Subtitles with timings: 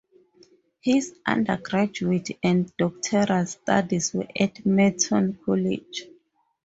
[0.79, 6.05] His undergraduate and doctoral studies were at Merton College.